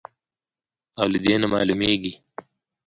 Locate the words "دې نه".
1.23-1.47